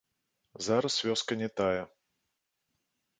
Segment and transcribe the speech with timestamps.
[0.67, 1.83] Зараз вёска не тая.